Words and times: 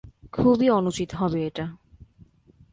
খুবই 0.31 0.67
অনুচিত 0.69 1.09
হবে 1.15 1.39
এটা। 1.47 1.65